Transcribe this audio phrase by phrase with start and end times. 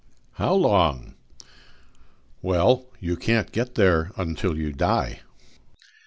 [0.31, 1.13] "How long?"
[2.41, 5.19] "Well, you can't get there until you die."